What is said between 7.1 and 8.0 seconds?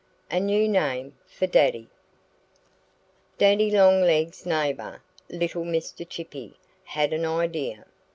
an idea.